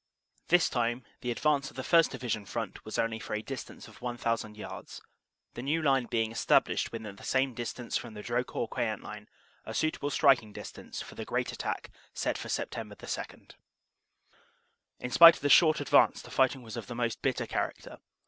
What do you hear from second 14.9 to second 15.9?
In spite of the short